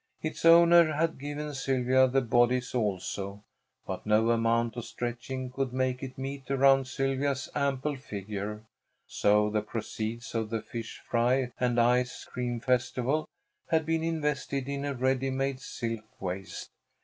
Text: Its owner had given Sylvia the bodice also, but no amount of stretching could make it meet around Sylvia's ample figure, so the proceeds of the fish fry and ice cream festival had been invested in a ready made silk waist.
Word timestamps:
Its 0.23 0.43
owner 0.45 0.93
had 0.95 1.19
given 1.19 1.53
Sylvia 1.53 2.07
the 2.07 2.21
bodice 2.21 2.73
also, 2.73 3.43
but 3.85 4.03
no 4.03 4.31
amount 4.31 4.75
of 4.75 4.83
stretching 4.85 5.51
could 5.51 5.71
make 5.71 6.01
it 6.01 6.17
meet 6.17 6.49
around 6.49 6.87
Sylvia's 6.87 7.49
ample 7.53 7.95
figure, 7.95 8.63
so 9.05 9.51
the 9.51 9.61
proceeds 9.61 10.33
of 10.33 10.49
the 10.49 10.63
fish 10.63 10.99
fry 11.07 11.51
and 11.59 11.79
ice 11.79 12.23
cream 12.25 12.59
festival 12.59 13.27
had 13.69 13.85
been 13.85 14.03
invested 14.03 14.67
in 14.67 14.85
a 14.85 14.95
ready 14.95 15.29
made 15.29 15.59
silk 15.59 16.03
waist. 16.19 16.71